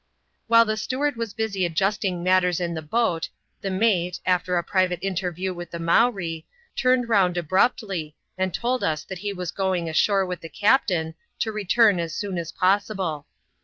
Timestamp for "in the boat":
2.59-3.29